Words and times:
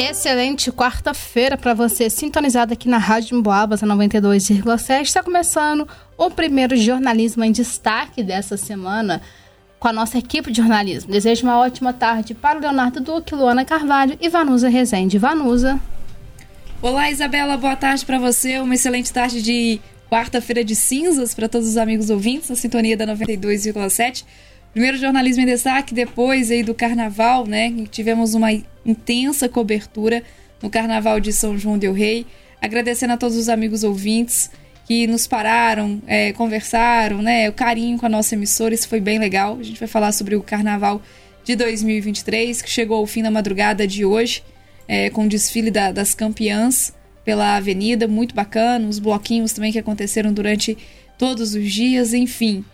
Excelente 0.00 0.70
quarta-feira 0.70 1.56
para 1.56 1.74
você, 1.74 2.08
sintonizado 2.08 2.72
aqui 2.72 2.88
na 2.88 2.98
Rádio 2.98 3.36
Emboabas, 3.36 3.82
a 3.82 3.86
92,7. 3.86 5.02
Está 5.02 5.24
começando 5.24 5.88
o 6.16 6.30
primeiro 6.30 6.76
jornalismo 6.76 7.42
em 7.42 7.50
destaque 7.50 8.22
dessa 8.22 8.56
semana 8.56 9.20
com 9.76 9.88
a 9.88 9.92
nossa 9.92 10.16
equipe 10.16 10.52
de 10.52 10.58
jornalismo. 10.58 11.10
Desejo 11.10 11.42
uma 11.42 11.58
ótima 11.58 11.92
tarde 11.92 12.32
para 12.32 12.60
o 12.60 12.62
Leonardo 12.62 13.00
Duque, 13.00 13.34
Luana 13.34 13.64
Carvalho 13.64 14.16
e 14.20 14.28
Vanusa 14.28 14.68
Rezende. 14.68 15.18
Vanusa. 15.18 15.80
Olá, 16.80 17.10
Isabela, 17.10 17.56
boa 17.56 17.74
tarde 17.74 18.06
para 18.06 18.20
você. 18.20 18.60
Uma 18.60 18.76
excelente 18.76 19.12
tarde 19.12 19.42
de 19.42 19.80
quarta-feira 20.08 20.62
de 20.62 20.76
cinzas 20.76 21.34
para 21.34 21.48
todos 21.48 21.66
os 21.66 21.76
amigos 21.76 22.08
ouvintes 22.08 22.50
na 22.50 22.54
sintonia 22.54 22.96
da 22.96 23.04
92,7. 23.04 24.24
Primeiro 24.78 24.96
jornalismo 24.96 25.42
em 25.42 25.46
destaque, 25.46 25.92
depois 25.92 26.52
aí 26.52 26.62
do 26.62 26.72
carnaval, 26.72 27.44
né? 27.48 27.74
Tivemos 27.90 28.34
uma 28.34 28.52
intensa 28.86 29.48
cobertura 29.48 30.22
no 30.62 30.70
carnaval 30.70 31.18
de 31.18 31.32
São 31.32 31.58
João 31.58 31.76
del 31.76 31.92
Rei. 31.92 32.24
Agradecendo 32.62 33.12
a 33.12 33.16
todos 33.16 33.36
os 33.36 33.48
amigos 33.48 33.82
ouvintes 33.82 34.52
que 34.86 35.04
nos 35.08 35.26
pararam, 35.26 36.00
é, 36.06 36.32
conversaram, 36.32 37.20
né? 37.20 37.48
O 37.48 37.52
carinho 37.52 37.98
com 37.98 38.06
a 38.06 38.08
nossa 38.08 38.36
emissora, 38.36 38.72
isso 38.72 38.86
foi 38.86 39.00
bem 39.00 39.18
legal. 39.18 39.58
A 39.58 39.64
gente 39.64 39.80
vai 39.80 39.88
falar 39.88 40.12
sobre 40.12 40.36
o 40.36 40.42
carnaval 40.44 41.02
de 41.42 41.56
2023, 41.56 42.62
que 42.62 42.70
chegou 42.70 42.98
ao 42.98 43.06
fim 43.08 43.24
da 43.24 43.32
madrugada 43.32 43.84
de 43.84 44.04
hoje, 44.04 44.44
é, 44.86 45.10
com 45.10 45.24
o 45.24 45.28
desfile 45.28 45.72
da, 45.72 45.90
das 45.90 46.14
campeãs 46.14 46.94
pela 47.24 47.56
avenida, 47.56 48.06
muito 48.06 48.32
bacana. 48.32 48.86
Os 48.88 49.00
bloquinhos 49.00 49.52
também 49.52 49.72
que 49.72 49.78
aconteceram 49.80 50.32
durante 50.32 50.78
todos 51.18 51.56
os 51.56 51.68
dias, 51.68 52.14
enfim 52.14 52.64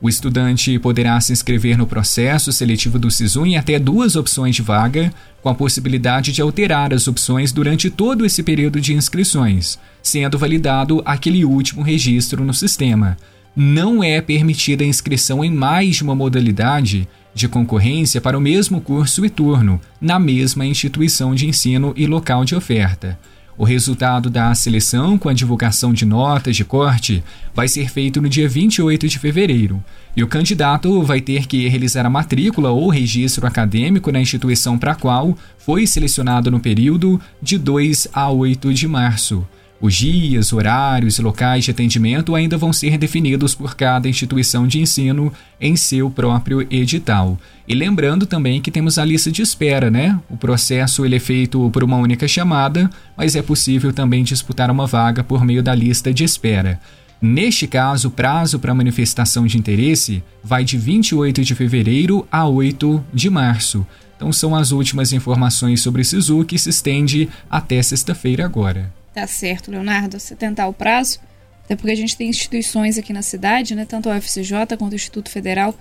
O 0.00 0.08
estudante 0.08 0.78
poderá 0.78 1.20
se 1.20 1.32
inscrever 1.32 1.76
no 1.76 1.86
processo 1.86 2.52
seletivo 2.52 2.98
do 2.98 3.10
SISU 3.10 3.44
em 3.44 3.58
até 3.58 3.78
duas 3.78 4.16
opções 4.16 4.54
de 4.54 4.62
vaga, 4.62 5.12
com 5.42 5.48
a 5.48 5.54
possibilidade 5.54 6.32
de 6.32 6.40
alterar 6.40 6.94
as 6.94 7.06
opções 7.08 7.52
durante 7.52 7.90
todo 7.90 8.24
esse 8.24 8.42
período 8.42 8.80
de 8.80 8.94
inscrições, 8.94 9.78
sendo 10.02 10.38
validado 10.38 11.02
aquele 11.04 11.44
último 11.44 11.82
registro 11.82 12.44
no 12.44 12.54
sistema. 12.54 13.16
Não 13.54 14.02
é 14.02 14.20
permitida 14.20 14.84
a 14.84 14.86
inscrição 14.86 15.44
em 15.44 15.50
mais 15.52 15.96
de 15.96 16.04
uma 16.04 16.14
modalidade 16.14 17.08
de 17.34 17.48
concorrência 17.48 18.20
para 18.20 18.36
o 18.36 18.40
mesmo 18.40 18.80
curso 18.80 19.24
e 19.24 19.30
turno, 19.30 19.80
na 20.00 20.18
mesma 20.18 20.66
instituição 20.66 21.34
de 21.34 21.46
ensino 21.46 21.92
e 21.96 22.06
local 22.06 22.44
de 22.44 22.54
oferta. 22.54 23.18
O 23.60 23.64
resultado 23.64 24.30
da 24.30 24.54
seleção 24.54 25.18
com 25.18 25.28
a 25.28 25.34
divulgação 25.34 25.92
de 25.92 26.06
notas 26.06 26.56
de 26.56 26.64
corte 26.64 27.22
vai 27.54 27.68
ser 27.68 27.90
feito 27.90 28.18
no 28.20 28.26
dia 28.28 28.48
28 28.48 29.06
de 29.06 29.18
fevereiro, 29.18 29.84
e 30.16 30.22
o 30.22 30.26
candidato 30.26 31.02
vai 31.02 31.20
ter 31.20 31.46
que 31.46 31.68
realizar 31.68 32.06
a 32.06 32.10
matrícula 32.10 32.70
ou 32.70 32.88
registro 32.88 33.46
acadêmico 33.46 34.10
na 34.10 34.20
instituição 34.20 34.78
para 34.78 34.92
a 34.92 34.94
qual 34.94 35.36
foi 35.58 35.86
selecionado 35.86 36.50
no 36.50 36.58
período 36.58 37.20
de 37.42 37.58
2 37.58 38.08
a 38.14 38.30
8 38.30 38.72
de 38.72 38.88
março. 38.88 39.46
Os 39.80 39.94
dias, 39.94 40.52
horários 40.52 41.18
e 41.18 41.22
locais 41.22 41.64
de 41.64 41.70
atendimento 41.70 42.34
ainda 42.34 42.58
vão 42.58 42.70
ser 42.70 42.98
definidos 42.98 43.54
por 43.54 43.74
cada 43.74 44.10
instituição 44.10 44.66
de 44.66 44.78
ensino 44.78 45.32
em 45.58 45.74
seu 45.74 46.10
próprio 46.10 46.66
edital. 46.70 47.38
E 47.66 47.74
lembrando 47.74 48.26
também 48.26 48.60
que 48.60 48.70
temos 48.70 48.98
a 48.98 49.04
lista 49.06 49.32
de 49.32 49.40
espera, 49.40 49.90
né? 49.90 50.20
O 50.28 50.36
processo 50.36 51.02
ele 51.06 51.16
é 51.16 51.20
feito 51.20 51.70
por 51.70 51.82
uma 51.82 51.96
única 51.96 52.28
chamada, 52.28 52.90
mas 53.16 53.34
é 53.34 53.40
possível 53.40 53.90
também 53.90 54.22
disputar 54.22 54.70
uma 54.70 54.86
vaga 54.86 55.24
por 55.24 55.46
meio 55.46 55.62
da 55.62 55.74
lista 55.74 56.12
de 56.12 56.24
espera. 56.24 56.78
Neste 57.22 57.66
caso, 57.66 58.08
o 58.08 58.10
prazo 58.10 58.58
para 58.58 58.74
manifestação 58.74 59.46
de 59.46 59.56
interesse 59.56 60.22
vai 60.44 60.62
de 60.62 60.76
28 60.76 61.42
de 61.42 61.54
fevereiro 61.54 62.26
a 62.30 62.46
8 62.46 63.02
de 63.14 63.30
março. 63.30 63.86
Então 64.14 64.30
são 64.30 64.54
as 64.54 64.72
últimas 64.72 65.14
informações 65.14 65.80
sobre 65.80 66.02
o 66.02 66.04
SISU 66.04 66.44
que 66.44 66.58
se 66.58 66.68
estende 66.68 67.30
até 67.50 67.82
sexta-feira 67.82 68.44
agora. 68.44 68.99
Tá 69.14 69.26
certo, 69.26 69.70
Leonardo, 69.70 70.18
você 70.18 70.36
tentar 70.36 70.68
o 70.68 70.72
prazo, 70.72 71.18
até 71.64 71.74
porque 71.74 71.90
a 71.90 71.96
gente 71.96 72.16
tem 72.16 72.28
instituições 72.28 72.96
aqui 72.96 73.12
na 73.12 73.22
cidade, 73.22 73.74
né, 73.74 73.84
tanto 73.84 74.08
a 74.08 74.16
UFCJ 74.16 74.76
quanto 74.78 74.92
o 74.92 74.96
Instituto 74.96 75.30
Federal, 75.30 75.74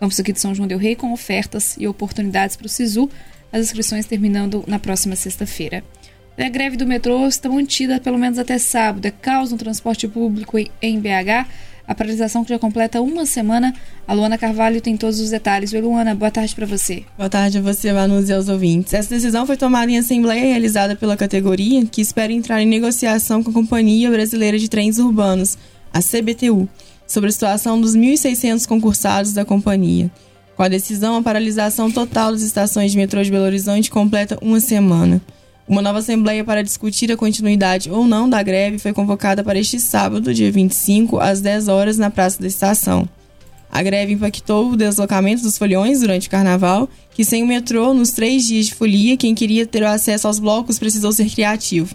campus 0.00 0.18
aqui 0.18 0.32
de 0.32 0.40
São 0.40 0.54
João 0.54 0.66
del 0.66 0.78
Rei, 0.78 0.96
com 0.96 1.12
ofertas 1.12 1.76
e 1.78 1.86
oportunidades 1.86 2.56
para 2.56 2.66
o 2.66 2.68
SISU, 2.68 3.08
as 3.52 3.66
inscrições 3.66 4.06
terminando 4.06 4.64
na 4.66 4.78
próxima 4.78 5.14
sexta-feira. 5.14 5.84
A 6.38 6.48
greve 6.48 6.76
do 6.76 6.86
metrô 6.86 7.26
está 7.26 7.48
mantida 7.48 8.00
pelo 8.00 8.18
menos 8.18 8.38
até 8.38 8.58
sábado. 8.58 9.04
É 9.04 9.10
caos 9.10 9.52
no 9.52 9.58
transporte 9.58 10.08
público 10.08 10.58
em 10.80 10.98
BH 10.98 11.46
a 11.86 11.94
paralisação 11.94 12.44
que 12.44 12.50
já 12.50 12.58
completa 12.58 13.00
uma 13.00 13.26
semana. 13.26 13.74
A 14.06 14.12
Luana 14.12 14.38
Carvalho 14.38 14.80
tem 14.80 14.96
todos 14.96 15.20
os 15.20 15.30
detalhes. 15.30 15.72
Oi, 15.72 15.80
Luana, 15.80 16.14
boa 16.14 16.30
tarde 16.30 16.54
para 16.54 16.66
você. 16.66 17.04
Boa 17.16 17.28
tarde 17.28 17.58
a 17.58 17.60
você, 17.60 17.92
Vanus 17.92 18.28
e 18.28 18.32
aos 18.32 18.48
ouvintes. 18.48 18.94
Essa 18.94 19.10
decisão 19.10 19.46
foi 19.46 19.56
tomada 19.56 19.90
em 19.90 19.98
assembleia 19.98 20.44
realizada 20.44 20.96
pela 20.96 21.16
categoria, 21.16 21.84
que 21.86 22.00
espera 22.00 22.32
entrar 22.32 22.62
em 22.62 22.66
negociação 22.66 23.42
com 23.42 23.50
a 23.50 23.54
Companhia 23.54 24.10
Brasileira 24.10 24.58
de 24.58 24.68
Trens 24.68 24.98
Urbanos, 24.98 25.58
a 25.92 26.00
CBTU, 26.00 26.68
sobre 27.06 27.28
a 27.28 27.32
situação 27.32 27.80
dos 27.80 27.96
1.600 27.96 28.66
concursados 28.66 29.32
da 29.32 29.44
companhia. 29.44 30.10
Com 30.56 30.62
a 30.62 30.68
decisão, 30.68 31.16
a 31.16 31.22
paralisação 31.22 31.90
total 31.90 32.32
das 32.32 32.42
estações 32.42 32.92
de 32.92 32.98
metrô 32.98 33.22
de 33.22 33.30
Belo 33.30 33.44
Horizonte 33.44 33.90
completa 33.90 34.38
uma 34.40 34.60
semana. 34.60 35.20
Uma 35.66 35.80
nova 35.80 36.00
assembleia 36.00 36.42
para 36.42 36.62
discutir 36.62 37.12
a 37.12 37.16
continuidade 37.16 37.88
ou 37.90 38.04
não 38.04 38.28
da 38.28 38.42
greve 38.42 38.78
foi 38.78 38.92
convocada 38.92 39.44
para 39.44 39.58
este 39.58 39.78
sábado, 39.78 40.34
dia 40.34 40.50
25, 40.50 41.20
às 41.20 41.40
10 41.40 41.68
horas, 41.68 41.98
na 41.98 42.10
Praça 42.10 42.40
da 42.40 42.48
Estação. 42.48 43.08
A 43.70 43.82
greve 43.82 44.12
impactou 44.12 44.72
o 44.72 44.76
deslocamento 44.76 45.42
dos 45.42 45.56
foliões 45.56 46.00
durante 46.00 46.26
o 46.26 46.30
carnaval, 46.30 46.88
que 47.12 47.24
sem 47.24 47.42
o 47.42 47.46
metrô, 47.46 47.94
nos 47.94 48.10
três 48.10 48.44
dias 48.44 48.66
de 48.66 48.74
folia, 48.74 49.16
quem 49.16 49.34
queria 49.34 49.64
ter 49.64 49.84
acesso 49.84 50.26
aos 50.26 50.38
blocos 50.38 50.78
precisou 50.78 51.12
ser 51.12 51.30
criativo. 51.30 51.94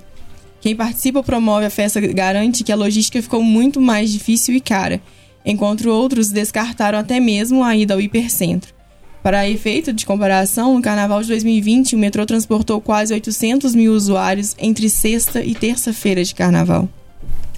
Quem 0.62 0.76
participa 0.76 1.20
ou 1.20 1.24
promove 1.24 1.66
a 1.66 1.70
festa 1.70 2.00
garante 2.02 2.64
que 2.64 2.72
a 2.72 2.76
logística 2.76 3.22
ficou 3.22 3.44
muito 3.44 3.80
mais 3.82 4.12
difícil 4.12 4.56
e 4.56 4.62
cara, 4.62 5.02
enquanto 5.46 5.88
outros 5.90 6.30
descartaram 6.30 6.98
até 6.98 7.20
mesmo 7.20 7.64
a 7.64 7.76
ida 7.76 7.94
ao 7.94 8.02
hipercentro. 8.02 8.77
Para 9.28 9.46
efeito 9.46 9.92
de 9.92 10.06
comparação, 10.06 10.74
no 10.74 10.82
carnaval 10.82 11.22
de 11.22 11.28
2020, 11.28 11.98
o 11.98 12.00
metrô 12.00 12.26
transportou 12.26 12.80
quase 12.80 13.14
800 13.14 13.76
mil 13.76 13.92
usuários 13.92 14.56
entre 14.58 14.90
sexta 14.90 15.44
e 15.44 15.54
terça-feira 15.54 16.24
de 16.24 16.34
carnaval. 16.34 16.88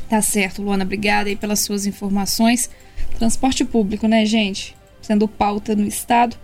Tá 0.10 0.20
certo, 0.20 0.64
Luana, 0.64 0.84
obrigada 0.84 1.30
aí 1.30 1.36
pelas 1.36 1.60
suas 1.60 1.86
informações. 1.86 2.72
Transporte 3.20 3.64
público, 3.64 4.08
né, 4.08 4.26
gente? 4.26 4.76
Sendo 5.00 5.28
pauta 5.28 5.76
no 5.76 5.86
estado 5.86 6.36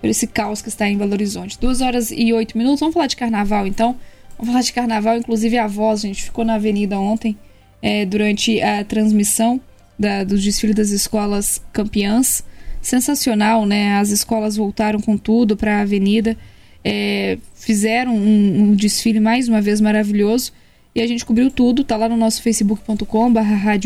por 0.00 0.08
esse 0.08 0.28
caos 0.28 0.62
que 0.62 0.68
está 0.68 0.88
em 0.88 0.96
Belo 0.96 1.12
Horizonte. 1.12 1.58
Duas 1.58 1.80
horas 1.80 2.12
e 2.12 2.32
oito 2.32 2.56
minutos. 2.56 2.78
Vamos 2.78 2.94
falar 2.94 3.08
de 3.08 3.16
carnaval, 3.16 3.66
então. 3.66 3.96
Vamos 4.38 4.52
falar 4.52 4.62
de 4.62 4.72
carnaval, 4.72 5.16
inclusive 5.16 5.58
a 5.58 5.66
voz, 5.66 6.02
gente, 6.02 6.22
ficou 6.22 6.44
na 6.44 6.54
avenida 6.54 6.96
ontem 7.00 7.36
é, 7.82 8.06
durante 8.06 8.62
a 8.62 8.84
transmissão 8.84 9.60
da, 9.98 10.22
do 10.22 10.38
desfile 10.38 10.72
das 10.72 10.90
escolas 10.90 11.60
campeãs 11.72 12.44
sensacional, 12.88 13.66
né? 13.66 13.96
As 13.98 14.10
escolas 14.10 14.56
voltaram 14.56 15.00
com 15.00 15.16
tudo 15.16 15.56
para 15.56 15.78
a 15.78 15.80
avenida, 15.82 16.36
é, 16.84 17.38
fizeram 17.54 18.16
um, 18.16 18.62
um, 18.62 18.74
desfile 18.74 19.20
mais 19.20 19.48
uma 19.48 19.60
vez 19.60 19.80
maravilhoso 19.80 20.52
e 20.94 21.00
a 21.00 21.06
gente 21.06 21.24
cobriu 21.24 21.50
tudo. 21.50 21.84
Tá 21.84 21.96
lá 21.96 22.08
no 22.08 22.16
nosso 22.16 22.42
facebook.com/barra 22.42 23.78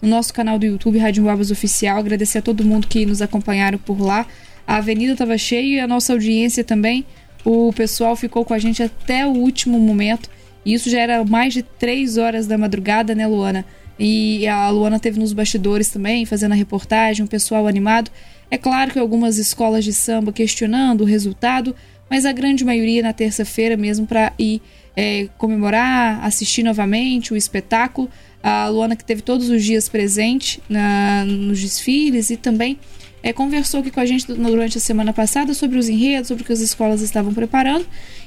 no 0.00 0.08
nosso 0.08 0.32
canal 0.32 0.58
do 0.58 0.66
YouTube 0.66 0.98
Rádio 0.98 1.22
Emboabas 1.22 1.50
Oficial. 1.50 1.98
Agradecer 1.98 2.38
a 2.38 2.42
todo 2.42 2.64
mundo 2.64 2.86
que 2.86 3.04
nos 3.04 3.20
acompanharam 3.20 3.78
por 3.78 4.00
lá. 4.00 4.26
A 4.66 4.76
avenida 4.76 5.12
estava 5.12 5.36
cheia 5.36 5.76
e 5.76 5.80
a 5.80 5.86
nossa 5.86 6.12
audiência 6.12 6.62
também. 6.62 7.04
O 7.44 7.72
pessoal 7.72 8.14
ficou 8.16 8.44
com 8.44 8.54
a 8.54 8.58
gente 8.58 8.82
até 8.82 9.26
o 9.26 9.30
último 9.30 9.78
momento. 9.78 10.30
E 10.64 10.72
isso 10.72 10.88
já 10.88 11.00
era 11.00 11.24
mais 11.24 11.52
de 11.52 11.62
três 11.62 12.16
horas 12.16 12.46
da 12.46 12.56
madrugada, 12.56 13.14
né, 13.14 13.26
Luana? 13.26 13.64
E 13.98 14.46
a 14.46 14.68
Luana 14.70 14.98
teve 14.98 15.18
nos 15.18 15.32
bastidores 15.32 15.88
também, 15.88 16.24
fazendo 16.26 16.52
a 16.52 16.56
reportagem, 16.56 17.24
um 17.24 17.28
pessoal 17.28 17.66
animado. 17.66 18.10
É 18.50 18.58
claro 18.58 18.90
que 18.90 18.98
algumas 18.98 19.38
escolas 19.38 19.84
de 19.84 19.92
samba 19.92 20.32
questionando 20.32 21.02
o 21.02 21.04
resultado, 21.04 21.74
mas 22.10 22.26
a 22.26 22.32
grande 22.32 22.64
maioria 22.64 23.02
na 23.02 23.12
terça-feira 23.12 23.76
mesmo 23.76 24.06
para 24.06 24.32
ir 24.38 24.60
é, 24.96 25.28
comemorar, 25.38 26.24
assistir 26.24 26.62
novamente 26.62 27.32
o 27.32 27.36
espetáculo. 27.36 28.08
A 28.42 28.68
Luana 28.68 28.94
que 28.94 29.04
teve 29.04 29.22
todos 29.22 29.48
os 29.48 29.64
dias 29.64 29.88
presente 29.88 30.60
na, 30.68 31.24
nos 31.24 31.60
desfiles 31.60 32.30
e 32.30 32.36
também 32.36 32.78
é, 33.22 33.32
conversou 33.32 33.80
aqui 33.80 33.90
com 33.90 34.00
a 34.00 34.04
gente 34.04 34.26
durante 34.26 34.76
a 34.76 34.80
semana 34.80 35.12
passada 35.12 35.54
sobre 35.54 35.78
os 35.78 35.88
enredos, 35.88 36.28
sobre 36.28 36.42
o 36.42 36.46
que 36.46 36.52
as 36.52 36.60
escolas 36.60 37.00
estavam 37.00 37.32
preparando 37.32 37.86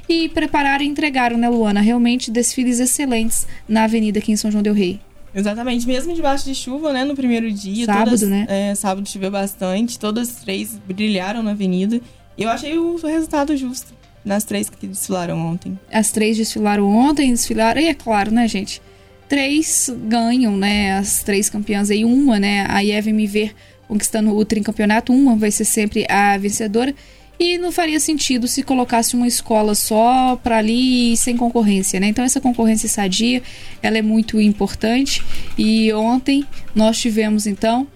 e 0.10 0.28
prepararam 0.30 0.84
e 0.84 0.88
entregaram, 0.88 1.38
né, 1.38 1.48
Luana? 1.48 1.82
Realmente 1.82 2.32
desfiles 2.32 2.80
excelentes 2.80 3.46
na 3.70 3.84
avenida 3.84 4.18
aqui 4.18 4.32
em 4.32 4.36
São 4.36 4.50
João 4.50 4.64
Del 4.64 4.74
Rei. 4.74 5.00
Exatamente, 5.38 5.86
mesmo 5.86 6.16
debaixo 6.16 6.46
de 6.46 6.56
chuva, 6.56 6.92
né, 6.92 7.06
no 7.06 7.16
primeiro 7.16 7.52
dia. 7.52 7.86
Sábado, 7.86 8.06
todas, 8.06 8.24
né? 8.24 8.48
É, 8.50 8.74
sábado 8.74 9.08
choveu 9.08 9.30
bastante, 9.30 10.00
todas 10.00 10.30
as 10.30 10.36
três 10.38 10.80
brilharam 10.88 11.44
na 11.44 11.52
avenida. 11.52 12.02
E 12.36 12.42
eu 12.42 12.50
achei 12.50 12.76
o 12.76 12.96
resultado 12.96 13.56
justo 13.56 13.94
nas 14.26 14.44
três 14.44 14.68
que 14.68 14.88
desfilaram 14.88 15.38
ontem. 15.38 15.80
As 15.92 16.12
três 16.12 16.38
desfilaram 16.38 16.90
ontem, 16.90 17.30
desfilaram, 17.30 17.80
e 17.80 17.86
é 17.86 17.94
claro, 17.94 18.32
né, 18.32 18.48
gente? 18.48 18.82
Três 19.30 19.94
ganham, 20.08 20.58
né, 20.58 20.94
as 20.94 21.22
três 21.22 21.52
campeãs 21.52 21.92
aí, 21.92 22.04
uma, 22.04 22.40
né, 22.40 22.66
a 22.68 22.84
Eve 22.84 23.14
me 23.14 23.28
ver 23.28 23.54
conquistando 23.88 24.36
o 24.36 24.44
tricampeonato, 24.44 25.14
uma 25.14 25.36
vai 25.36 25.52
ser 25.52 25.66
sempre 25.66 26.06
a 26.10 26.36
vencedora. 26.38 26.96
E 27.40 27.58
não 27.58 27.72
faria 27.72 28.00
sentido 28.00 28.48
se 28.48 28.64
colocasse 28.64 29.16
uma 29.16 29.28
escola 29.28 29.76
só 29.76 30.36
para 30.38 30.58
ali 30.58 31.16
sem 31.16 31.38
concorrência, 31.38 32.00
né? 32.00 32.08
Então 32.08 32.26
essa 32.26 32.42
concorrência 32.42 32.90
sadia, 32.90 33.44
ela 33.82 33.98
é 33.98 34.02
muito 34.02 34.42
importante. 34.42 35.24
E 35.58 35.94
ontem 35.94 36.46
nós 36.74 36.98
tivemos 37.00 37.46
então 37.46 37.88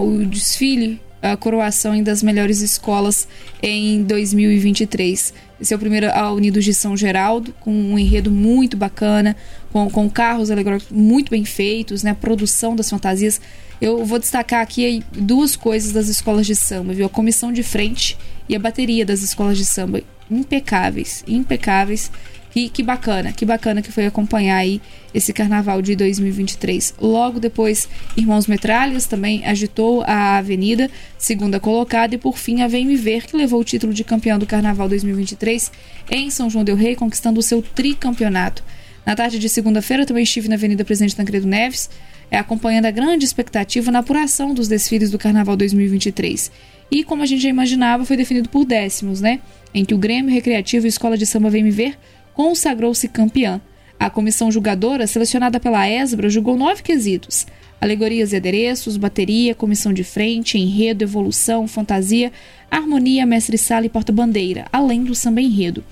o 0.00 0.24
desfile, 0.24 1.00
a 1.20 1.36
coroação 1.36 2.00
das 2.02 2.22
melhores 2.22 2.60
escolas 2.60 3.26
em 3.60 4.04
2023. 4.04 5.34
Esse 5.60 5.72
é 5.72 5.76
o 5.76 5.80
primeiro 5.80 6.10
a 6.12 6.30
Unidos 6.32 6.64
de 6.64 6.72
São 6.72 6.96
Geraldo, 6.96 7.52
com 7.60 7.72
um 7.72 7.98
enredo 7.98 8.30
muito 8.30 8.76
bacana, 8.76 9.34
com, 9.72 9.90
com 9.90 10.08
carros 10.08 10.50
alegóricos 10.52 10.88
muito 10.90 11.30
bem 11.30 11.44
feitos, 11.44 12.04
né? 12.04 12.10
A 12.12 12.14
produção 12.14 12.76
das 12.76 12.88
fantasias 12.88 13.40
eu 13.80 14.04
vou 14.04 14.18
destacar 14.18 14.62
aqui 14.62 15.02
duas 15.12 15.56
coisas 15.56 15.92
das 15.92 16.08
escolas 16.08 16.46
de 16.46 16.54
samba, 16.54 16.92
viu? 16.92 17.06
A 17.06 17.08
comissão 17.08 17.52
de 17.52 17.62
frente 17.62 18.16
e 18.48 18.54
a 18.54 18.58
bateria 18.58 19.04
das 19.04 19.22
escolas 19.22 19.58
de 19.58 19.64
samba. 19.64 20.02
Impecáveis, 20.30 21.24
impecáveis. 21.26 22.10
Que, 22.50 22.68
que 22.68 22.84
bacana, 22.84 23.32
que 23.32 23.44
bacana 23.44 23.82
que 23.82 23.90
foi 23.90 24.06
acompanhar 24.06 24.58
aí 24.58 24.80
esse 25.12 25.32
carnaval 25.32 25.82
de 25.82 25.96
2023. 25.96 26.94
Logo 27.00 27.40
depois, 27.40 27.88
Irmãos 28.16 28.46
Metralhas 28.46 29.06
também 29.06 29.44
agitou 29.44 30.04
a 30.06 30.36
avenida, 30.38 30.88
segunda 31.18 31.58
colocada, 31.58 32.14
e 32.14 32.18
por 32.18 32.38
fim 32.38 32.62
a 32.62 32.68
Vem 32.68 32.86
Me 32.86 32.94
Ver, 32.94 33.26
que 33.26 33.36
levou 33.36 33.60
o 33.60 33.64
título 33.64 33.92
de 33.92 34.04
campeão 34.04 34.38
do 34.38 34.46
carnaval 34.46 34.88
2023 34.88 35.72
em 36.12 36.30
São 36.30 36.48
João 36.48 36.62
Del 36.64 36.76
Rei, 36.76 36.94
conquistando 36.94 37.40
o 37.40 37.42
seu 37.42 37.60
tricampeonato. 37.60 38.62
Na 39.04 39.16
tarde 39.16 39.38
de 39.38 39.48
segunda-feira 39.48 40.06
também 40.06 40.22
estive 40.22 40.48
na 40.48 40.54
Avenida 40.54 40.84
Presidente 40.84 41.16
Tancredo 41.16 41.48
Neves, 41.48 41.90
é, 42.34 42.38
acompanhando 42.38 42.86
a 42.86 42.90
grande 42.90 43.24
expectativa 43.24 43.92
na 43.92 44.00
apuração 44.00 44.52
dos 44.52 44.66
desfiles 44.66 45.08
do 45.08 45.18
Carnaval 45.18 45.56
2023. 45.56 46.50
E, 46.90 47.04
como 47.04 47.22
a 47.22 47.26
gente 47.26 47.42
já 47.42 47.48
imaginava, 47.48 48.04
foi 48.04 48.16
definido 48.16 48.48
por 48.48 48.64
décimos, 48.64 49.20
né? 49.20 49.38
Em 49.72 49.84
que 49.84 49.94
o 49.94 49.98
Grêmio 49.98 50.34
Recreativo 50.34 50.84
e 50.84 50.88
Escola 50.88 51.16
de 51.16 51.26
Samba 51.26 51.48
Vem 51.48 51.62
Me 51.62 51.70
Ver 51.70 51.96
consagrou-se 52.32 53.06
campeã. 53.06 53.60
A 54.00 54.10
comissão 54.10 54.50
julgadora, 54.50 55.06
selecionada 55.06 55.60
pela 55.60 55.88
ESBRA, 55.88 56.28
julgou 56.28 56.56
nove 56.56 56.82
quesitos: 56.82 57.46
alegorias 57.80 58.32
e 58.32 58.36
adereços, 58.36 58.96
bateria, 58.96 59.54
comissão 59.54 59.92
de 59.92 60.02
frente, 60.02 60.58
enredo, 60.58 61.04
evolução, 61.04 61.68
fantasia, 61.68 62.32
harmonia, 62.68 63.24
mestre-sala 63.24 63.86
e 63.86 63.88
porta-bandeira, 63.88 64.66
além 64.72 65.04
do 65.04 65.14
samba 65.14 65.40
enredo. 65.40 65.84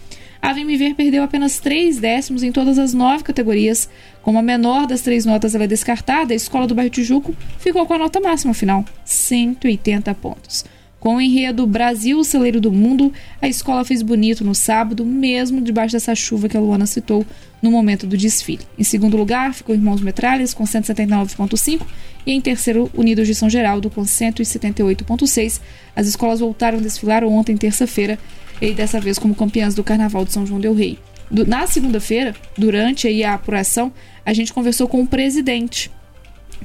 A 0.43 0.53
Vem 0.53 0.65
Me 0.65 0.77
Ver 0.77 0.95
perdeu 0.95 1.23
apenas 1.23 1.61
três 1.61 2.01
décimos 2.01 2.43
em 2.43 2.51
todas 2.51 2.77
as 2.77 2.93
nove 2.93 3.23
categorias. 3.23 3.89
Como 4.23 4.41
a 4.41 4.43
menor 4.43 4.89
das 4.89 5.01
três 5.01 5.25
notas 5.25 5.55
ela 5.55 5.63
é 5.63 5.69
descartada, 5.69 6.33
a 6.33 6.37
Escola 6.37 6.67
do 6.67 6.75
Bairro 6.75 6.91
Tijuco 6.91 7.33
ficou 7.61 7.87
com 7.87 7.95
a 7.95 7.99
nota 7.99 8.19
máxima 8.19 8.53
final, 8.53 8.85
180 9.05 10.13
pontos. 10.17 10.65
Com 10.99 11.17
o 11.17 11.21
enredo 11.21 11.65
Brasil, 11.65 12.19
o 12.19 12.25
celeiro 12.25 12.61
do 12.61 12.73
mundo, 12.73 13.13
a 13.41 13.47
escola 13.47 13.85
fez 13.85 14.03
bonito 14.03 14.45
no 14.45 14.55
sábado, 14.55 15.05
mesmo 15.05 15.61
debaixo 15.61 15.93
dessa 15.93 16.15
chuva 16.15 16.49
que 16.49 16.57
a 16.57 16.61
Luana 16.61 16.87
citou 16.87 17.25
no 17.61 17.71
momento 17.71 18.05
do 18.05 18.17
desfile. 18.17 18.63
Em 18.77 18.85
segundo 18.85 19.17
lugar, 19.17 19.55
ficou 19.55 19.75
Irmãos 19.75 20.01
Metralhas, 20.01 20.53
com 20.55 20.65
179,5, 20.65 21.87
e 22.27 22.33
em 22.33 22.41
terceiro, 22.41 22.91
Unidos 22.95 23.27
de 23.29 23.35
São 23.35 23.49
Geraldo, 23.49 23.91
com 23.91 24.03
178,6. 24.03 25.61
As 25.95 26.07
escolas 26.07 26.41
voltaram 26.41 26.79
a 26.79 26.83
desfilar 26.83 27.25
ontem, 27.25 27.57
terça-feira, 27.57 28.19
e 28.63 28.73
dessa 28.73 29.01
vez 29.01 29.19
como 29.19 29.35
campeãs 29.35 29.75
do 29.75 29.83
Carnaval 29.83 30.25
de 30.25 30.33
São 30.33 30.47
João 30.47 30.61
del 30.61 30.73
Rei. 30.73 30.97
Do, 31.29 31.45
na 31.45 31.67
segunda-feira, 31.67 32.33
durante 32.57 33.09
aí 33.09 33.25
a 33.25 33.35
apuração, 33.35 33.93
a 34.25 34.33
gente 34.33 34.53
conversou 34.53 34.87
com 34.87 35.03
o 35.03 35.07
presidente, 35.07 35.91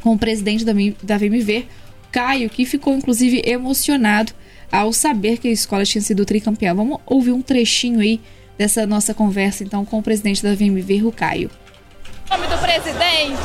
com 0.02 0.14
o 0.14 0.18
presidente 0.18 0.64
da, 0.64 0.74
da 1.02 1.18
VMV, 1.18 1.66
Caio, 2.12 2.50
que 2.52 2.66
ficou 2.66 2.94
inclusive 2.94 3.42
emocionado 3.44 4.32
ao 4.72 4.94
saber 4.94 5.40
que 5.40 5.48
a 5.48 5.52
escola 5.52 5.84
tinha 5.86 6.02
sido 6.02 6.24
tricampeã. 6.24 6.76
Vamos 6.76 7.00
ouvir 7.04 7.32
um 7.32 7.42
trechinho 7.42 8.00
aí 8.00 8.22
dessa 8.58 8.86
nossa 8.86 9.14
conversa 9.14 9.64
então 9.64 9.84
com 9.84 9.98
o 9.98 10.04
presidente 10.04 10.44
da 10.44 10.54
VMV, 10.54 11.04
o 11.04 11.12
Caio. 11.12 11.50
Em 12.28 12.30
nome 12.30 12.48
do 12.48 12.58
presidente, 12.60 13.42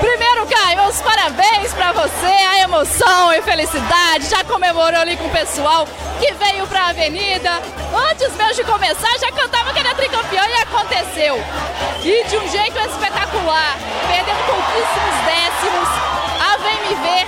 Primeiro, 0.00 0.46
Caio, 0.46 0.88
os 0.88 1.00
parabéns 1.00 1.72
para 1.72 1.92
você, 1.92 2.26
a 2.26 2.60
emoção 2.60 3.32
e 3.32 3.42
felicidade. 3.42 4.28
Já 4.28 4.44
comemorou 4.44 5.00
ali 5.00 5.16
com 5.16 5.26
o 5.26 5.30
pessoal 5.30 5.88
que 6.24 6.32
veio 6.32 6.66
para 6.66 6.84
a 6.84 6.88
avenida. 6.88 7.60
Antes 8.10 8.34
mesmo 8.34 8.54
de 8.54 8.64
começar, 8.64 9.18
já 9.18 9.30
cantava 9.30 9.74
que 9.74 9.78
era 9.78 9.94
tricampeão 9.94 10.46
e 10.48 10.54
aconteceu. 10.54 11.36
E 12.02 12.24
de 12.24 12.36
um 12.38 12.48
jeito 12.48 12.78
espetacular, 12.78 13.76
perdendo 14.08 14.38
pouquíssimos 14.46 15.14
décimos. 15.26 15.88
A 16.40 16.56
Vem 16.56 16.88
Me 16.88 16.94
Ver 16.94 17.26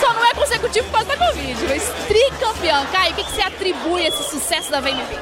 só 0.00 0.14
não 0.14 0.24
é 0.24 0.32
consecutivo 0.32 0.86
por 0.88 1.04
causa 1.04 1.08
da 1.08 1.26
Covid, 1.26 1.66
mas 1.68 1.82
tricampeão. 2.06 2.86
Caio, 2.86 3.12
o 3.12 3.14
que, 3.14 3.24
que 3.24 3.32
você 3.32 3.42
atribui 3.42 4.06
esse 4.06 4.30
sucesso 4.30 4.70
da 4.70 4.80
Vem 4.80 4.94
Me 4.94 5.02
Ver? 5.04 5.20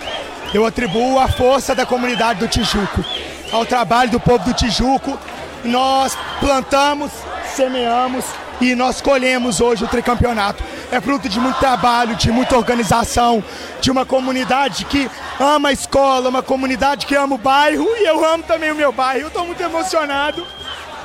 Eu 0.55 0.65
atribuo 0.65 1.19
a 1.19 1.27
força 1.27 1.75
da 1.75 1.85
comunidade 1.85 2.39
do 2.39 2.47
Tijuco, 2.47 3.05
ao 3.53 3.67
trabalho 3.67 4.13
do 4.13 4.21
povo 4.21 4.45
do 4.45 4.55
Tijuco 4.55 5.19
nós 5.67 6.17
plantamos, 6.41 7.11
semeamos 7.55 8.25
e 8.61 8.75
nós 8.75 9.01
colhemos 9.01 9.61
hoje 9.61 9.85
o 9.85 9.89
tricampeonato. 9.89 10.63
É 10.91 11.01
fruto 11.01 11.29
de 11.29 11.41
muito 11.41 11.59
trabalho, 11.59 12.15
de 12.15 12.31
muita 12.31 12.57
organização, 12.57 13.43
de 13.81 13.91
uma 13.91 14.07
comunidade 14.07 14.85
que 14.85 15.11
ama 15.39 15.71
a 15.71 15.73
escola, 15.73 16.29
uma 16.29 16.43
comunidade 16.43 17.07
que 17.07 17.15
ama 17.15 17.35
o 17.35 17.39
bairro 17.39 17.87
e 17.97 18.05
eu 18.05 18.25
amo 18.25 18.45
também 18.45 18.71
o 18.71 18.75
meu 18.75 18.93
bairro. 18.93 19.23
Eu 19.23 19.29
estou 19.29 19.45
muito 19.45 19.63
emocionado 19.63 20.47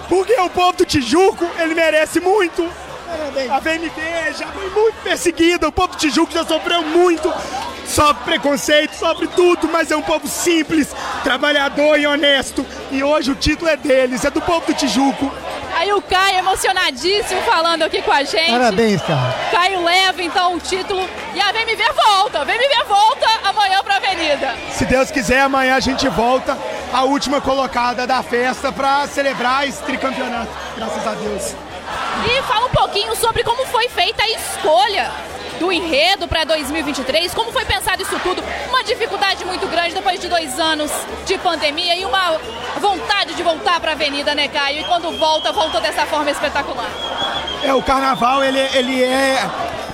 porque 0.07 0.33
o 0.39 0.49
povo 0.49 0.73
do 0.73 0.85
Tijuco, 0.85 1.45
ele 1.57 1.73
merece 1.73 2.19
muito. 2.19 2.67
A 3.49 3.59
VMB 3.59 4.37
já 4.37 4.47
foi 4.47 4.69
muito 4.69 4.95
perseguida, 5.03 5.67
o 5.67 5.71
povo 5.71 5.89
do 5.89 5.97
Tijuco 5.97 6.31
já 6.31 6.45
sofreu 6.45 6.81
muito 6.83 7.31
sofre 7.91 8.23
preconceito, 8.23 8.93
sofre 8.93 9.27
tudo, 9.27 9.67
mas 9.67 9.91
é 9.91 9.95
um 9.95 10.01
povo 10.01 10.27
simples, 10.27 10.95
trabalhador 11.23 11.99
e 11.99 12.07
honesto. 12.07 12.65
E 12.89 13.03
hoje 13.03 13.31
o 13.31 13.35
título 13.35 13.69
é 13.69 13.75
deles, 13.75 14.23
é 14.23 14.29
do 14.29 14.41
povo 14.41 14.65
do 14.65 14.73
Tijuco. 14.73 15.31
Aí 15.81 15.91
o 15.93 15.99
Caio 15.99 16.37
emocionadíssimo 16.37 17.41
falando 17.41 17.81
aqui 17.81 18.03
com 18.03 18.11
a 18.11 18.23
gente. 18.23 18.51
Parabéns, 18.51 19.01
cara. 19.01 19.33
Caio 19.49 19.83
leva 19.83 20.21
então 20.21 20.53
o 20.53 20.59
título 20.59 21.09
e 21.33 21.41
a 21.41 21.51
Vem 21.51 21.65
Me 21.65 21.75
Ver 21.75 21.91
volta. 21.91 22.45
Vem 22.45 22.55
Me 22.59 22.67
Ver 22.67 22.83
volta 22.83 23.25
amanhã 23.43 23.81
pra 23.83 23.95
Avenida. 23.95 24.55
Se 24.69 24.85
Deus 24.85 25.09
quiser, 25.09 25.41
amanhã 25.41 25.73
a 25.75 25.79
gente 25.79 26.07
volta 26.07 26.55
a 26.93 27.03
última 27.03 27.41
colocada 27.41 28.05
da 28.05 28.21
festa 28.21 28.71
para 28.71 29.07
celebrar 29.07 29.67
esse 29.67 29.81
tricampeonato. 29.81 30.51
Graças 30.77 31.07
a 31.07 31.15
Deus. 31.15 31.55
E 32.25 32.41
fala 32.43 32.67
um 32.67 32.69
pouquinho 32.69 33.15
sobre 33.15 33.43
como 33.43 33.65
foi 33.65 33.89
feita 33.89 34.23
a 34.23 34.29
escolha 34.29 35.11
do 35.59 35.71
enredo 35.71 36.27
para 36.27 36.43
2023, 36.43 37.33
como 37.33 37.51
foi 37.51 37.63
pensado 37.65 38.01
isso 38.01 38.19
tudo? 38.19 38.43
Uma 38.67 38.83
dificuldade 38.83 39.45
muito 39.45 39.67
grande 39.67 39.93
depois 39.93 40.19
de 40.19 40.27
dois 40.27 40.59
anos 40.59 40.91
de 41.25 41.37
pandemia 41.37 41.95
e 41.95 42.03
uma 42.03 42.39
vontade 42.79 43.35
de 43.35 43.43
voltar 43.43 43.79
para 43.79 43.91
a 43.91 43.93
Avenida, 43.93 44.33
né, 44.33 44.47
Caio? 44.47 44.79
E 44.79 44.83
quando 44.85 45.11
volta, 45.19 45.51
voltou 45.51 45.79
dessa 45.79 46.05
forma 46.07 46.31
espetacular. 46.31 46.89
É, 47.63 47.73
o 47.73 47.81
carnaval, 47.81 48.43
ele, 48.43 48.59
ele 48.73 49.03
é 49.03 49.47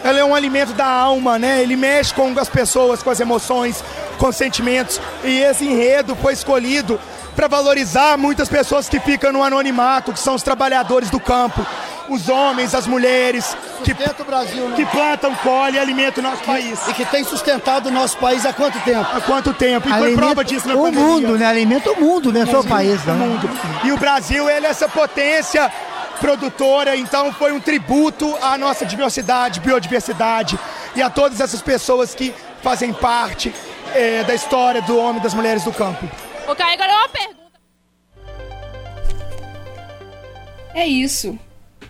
ele 0.05 0.19
é 0.19 0.25
um 0.25 0.33
alimento 0.33 0.73
da 0.73 0.85
alma, 0.85 1.37
né? 1.37 1.61
Ele 1.61 1.75
mexe 1.75 2.13
com 2.13 2.33
as 2.39 2.47
pessoas, 2.47 3.03
com 3.03 3.09
as 3.09 3.19
emoções, 3.19 3.83
com 4.17 4.27
os 4.27 4.35
sentimentos. 4.35 5.01
E 5.23 5.41
esse 5.41 5.65
enredo 5.65 6.15
foi 6.15 6.31
escolhido 6.31 6.99
para 7.35 7.47
valorizar 7.47 8.17
muitas 8.17 8.47
pessoas 8.47 8.87
que 8.89 8.99
ficam 8.99 9.31
no 9.31 9.43
anonimato, 9.43 10.13
que 10.13 10.19
são 10.19 10.33
os 10.33 10.41
trabalhadores 10.41 11.09
do 11.09 11.19
campo, 11.19 11.65
os 12.09 12.29
homens, 12.29 12.73
as 12.73 12.87
mulheres, 12.87 13.55
que, 13.83 13.91
o 13.91 14.25
Brasil, 14.25 14.69
né? 14.69 14.75
que 14.75 14.85
plantam, 14.85 15.35
colhem 15.35 15.75
e 15.75 15.79
alimentam 15.79 16.23
o 16.23 16.27
nosso 16.27 16.43
país. 16.43 16.87
E 16.87 16.93
que 16.93 17.05
tem 17.05 17.23
sustentado 17.23 17.87
o 17.87 17.91
nosso 17.91 18.17
país 18.17 18.45
há 18.45 18.53
quanto 18.53 18.79
tempo? 18.79 19.07
Há 19.13 19.21
quanto 19.21 19.53
tempo? 19.53 19.87
E 19.87 19.91
foi 19.91 20.01
Alimenta 20.01 20.25
prova 20.25 20.45
disso 20.45 20.67
na 20.67 20.75
o 20.75 20.83
pandemia. 20.83 21.05
mundo, 21.05 21.37
né? 21.37 21.45
Alimenta 21.45 21.91
o 21.91 21.99
mundo, 21.99 22.31
né? 22.31 22.45
Só 22.45 22.61
o 22.61 22.67
país, 22.67 23.03
O 23.03 23.07
né? 23.07 23.13
mundo. 23.13 23.49
E 23.83 23.91
o 23.91 23.97
Brasil, 23.97 24.49
ele 24.49 24.65
é 24.65 24.69
essa 24.69 24.87
potência 24.87 25.71
produtora, 26.19 26.95
então 26.95 27.31
foi 27.31 27.51
um 27.51 27.59
tributo 27.59 28.35
à 28.41 28.57
nossa 28.57 28.85
diversidade, 28.85 29.59
biodiversidade 29.59 30.57
e 30.95 31.01
a 31.01 31.09
todas 31.09 31.39
essas 31.39 31.61
pessoas 31.61 32.15
que 32.15 32.33
fazem 32.63 32.91
parte 32.91 33.53
eh, 33.93 34.23
da 34.23 34.33
história 34.33 34.81
do 34.81 34.97
homem 34.97 35.19
e 35.19 35.23
das 35.23 35.35
mulheres 35.35 35.63
do 35.63 35.71
campo. 35.71 36.09
Caio, 36.55 36.73
agora 36.73 36.91
é 36.91 36.95
uma 36.95 37.09
pergunta. 37.09 37.37
É 40.73 40.85
isso. 40.85 41.37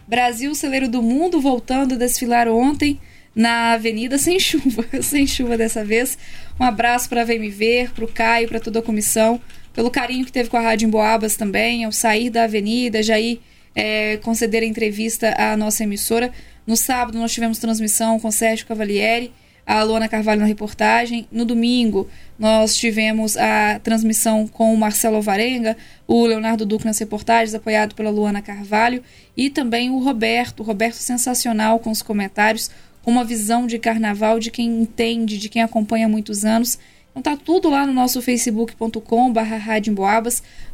Brasil, 0.07 0.55
celeiro 0.55 0.87
do 0.87 1.01
mundo, 1.01 1.41
voltando 1.41 1.95
a 1.95 1.97
desfilar 1.97 2.47
ontem 2.47 2.99
na 3.35 3.73
avenida 3.73 4.17
sem 4.17 4.39
chuva, 4.39 4.85
sem 5.03 5.27
chuva 5.27 5.57
dessa 5.57 5.83
vez. 5.83 6.17
Um 6.59 6.63
abraço 6.63 7.09
para 7.09 7.25
Me 7.25 7.49
Ver, 7.49 7.91
para 7.91 8.05
o 8.05 8.07
Caio, 8.07 8.47
para 8.47 8.59
toda 8.59 8.79
a 8.79 8.81
comissão, 8.81 9.39
pelo 9.73 9.91
carinho 9.91 10.25
que 10.25 10.31
teve 10.31 10.49
com 10.49 10.57
a 10.57 10.61
Rádio 10.61 10.87
Emboabas 10.87 11.35
também, 11.35 11.83
ao 11.83 11.91
sair 11.91 12.29
da 12.29 12.45
avenida, 12.45 13.03
já 13.03 13.19
ir 13.19 13.41
é, 13.75 14.17
conceder 14.17 14.63
a 14.63 14.65
entrevista 14.65 15.35
à 15.37 15.55
nossa 15.55 15.83
emissora. 15.83 16.31
No 16.65 16.75
sábado 16.75 17.17
nós 17.17 17.31
tivemos 17.31 17.59
transmissão 17.59 18.19
com 18.19 18.31
Sérgio 18.31 18.65
Cavalieri, 18.65 19.31
a 19.67 19.83
Luana 19.83 20.07
Carvalho 20.07 20.39
na 20.39 20.47
reportagem. 20.47 21.27
No 21.29 21.43
domingo, 21.43 22.09
nós 22.39 22.77
tivemos 22.77 23.35
a 23.35 23.79
transmissão 23.83 24.47
com 24.47 24.73
o 24.73 24.77
Marcelo 24.77 25.17
Alvarenga, 25.17 25.75
o 26.07 26.25
Leonardo 26.25 26.65
Duque 26.65 26.85
nas 26.85 26.97
reportagens, 26.97 27.53
apoiado 27.53 27.93
pela 27.93 28.09
Luana 28.09 28.41
Carvalho, 28.41 29.03
e 29.35 29.49
também 29.49 29.89
o 29.89 29.99
Roberto, 29.99 30.61
o 30.61 30.63
Roberto 30.63 30.95
sensacional 30.95 31.79
com 31.79 31.91
os 31.91 32.01
comentários, 32.01 32.71
com 33.03 33.11
uma 33.11 33.25
visão 33.25 33.67
de 33.67 33.77
carnaval 33.77 34.39
de 34.39 34.49
quem 34.49 34.81
entende, 34.81 35.37
de 35.37 35.49
quem 35.49 35.61
acompanha 35.61 36.05
há 36.05 36.09
muitos 36.09 36.45
anos. 36.45 36.79
Então 37.11 37.21
tá 37.21 37.35
tudo 37.35 37.69
lá 37.69 37.85
no 37.85 37.91
nosso 37.91 38.21
facebook.com 38.21 39.33
barra 39.33 39.59